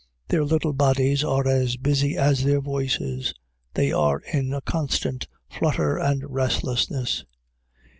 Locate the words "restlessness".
6.27-7.23